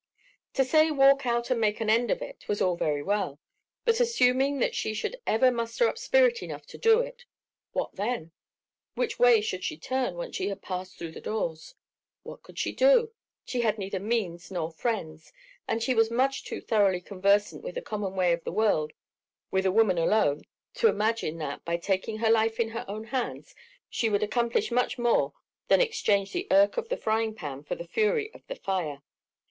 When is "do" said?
6.79-7.01, 12.71-13.11